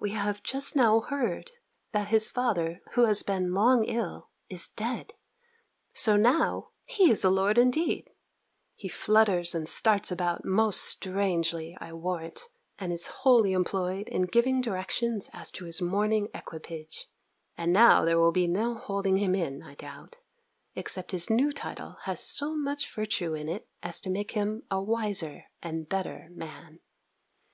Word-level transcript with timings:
We 0.00 0.12
have 0.12 0.42
just 0.42 0.74
now 0.74 1.00
heard 1.02 1.50
that 1.92 2.08
his 2.08 2.30
father, 2.30 2.80
who 2.92 3.04
has 3.04 3.22
been 3.22 3.52
long 3.52 3.84
ill, 3.84 4.30
is 4.48 4.68
dead. 4.68 5.12
So 5.92 6.16
now, 6.16 6.70
he 6.86 7.10
is 7.10 7.24
a 7.26 7.28
lord 7.28 7.58
indeed! 7.58 8.08
He 8.74 8.88
flutters 8.88 9.54
and 9.54 9.68
starts 9.68 10.10
about 10.10 10.46
most 10.46 10.80
strangely, 10.80 11.76
I 11.78 11.92
warrant, 11.92 12.48
and 12.78 12.90
is 12.90 13.08
wholly 13.20 13.52
employed 13.52 14.08
in 14.08 14.22
giving 14.22 14.62
directions 14.62 15.28
as 15.34 15.50
to 15.50 15.66
his 15.66 15.82
mourning 15.82 16.28
equipage. 16.32 17.06
And 17.58 17.70
now 17.70 18.06
there 18.06 18.18
will 18.18 18.32
be 18.32 18.48
no 18.48 18.72
holding 18.76 19.18
him 19.18 19.34
in, 19.34 19.62
I 19.62 19.74
doubt; 19.74 20.16
except 20.74 21.12
his 21.12 21.28
new 21.28 21.52
title 21.52 21.98
has 22.04 22.24
so 22.24 22.56
much 22.56 22.90
virtue 22.94 23.34
in 23.34 23.46
it, 23.46 23.68
as 23.82 24.00
to 24.00 24.08
make 24.10 24.30
him 24.30 24.62
a 24.70 24.80
wiser 24.80 25.44
and 25.62 25.86
better 25.86 26.28
man. 26.30 26.80